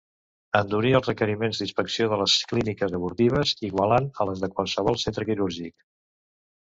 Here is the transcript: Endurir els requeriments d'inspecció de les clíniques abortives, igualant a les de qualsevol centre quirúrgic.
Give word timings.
Endurir 0.59 0.93
els 0.99 1.09
requeriments 1.09 1.59
d'inspecció 1.63 2.07
de 2.13 2.17
les 2.23 2.37
clíniques 2.53 2.95
abortives, 3.01 3.53
igualant 3.71 4.09
a 4.25 4.31
les 4.31 4.43
de 4.47 4.51
qualsevol 4.57 4.99
centre 5.05 5.29
quirúrgic. 5.31 5.77